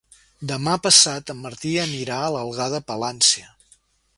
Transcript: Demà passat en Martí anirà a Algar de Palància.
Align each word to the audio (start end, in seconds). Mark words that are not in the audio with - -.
Demà 0.51 0.71
passat 0.85 1.29
en 1.33 1.43
Martí 1.43 1.73
anirà 1.83 2.17
a 2.31 2.43
Algar 2.43 2.69
de 2.77 2.81
Palància. 2.89 3.53